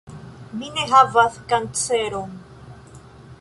Mi 0.61 0.69
ne 0.77 0.85
havas 0.93 1.37
kanceron. 1.51 2.33